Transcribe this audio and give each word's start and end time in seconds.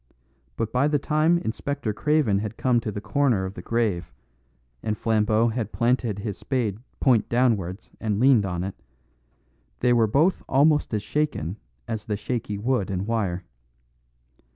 But 0.57 0.71
by 0.71 0.87
the 0.87 0.97
time 0.97 1.37
Inspector 1.37 1.93
Craven 1.93 2.39
had 2.39 2.57
come 2.57 2.79
to 2.79 2.91
the 2.91 3.01
corner 3.01 3.45
of 3.45 3.53
the 3.53 3.61
grave, 3.61 4.11
and 4.81 4.97
Flambeau 4.97 5.49
had 5.49 5.71
planted 5.71 6.17
his 6.17 6.39
spade 6.39 6.79
point 6.99 7.29
downwards 7.29 7.91
and 7.99 8.19
leaned 8.19 8.43
on 8.43 8.63
it, 8.63 8.73
they 9.81 9.93
were 9.93 10.07
both 10.07 10.41
almost 10.49 10.91
as 10.95 11.03
shaken 11.03 11.57
as 11.87 12.05
the 12.07 12.17
shaky 12.17 12.57
wood 12.57 12.89
and 12.89 13.05
wire. 13.05 13.43